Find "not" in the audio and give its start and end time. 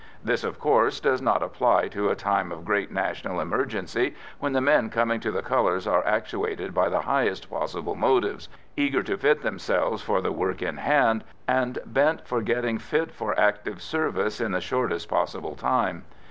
1.21-1.43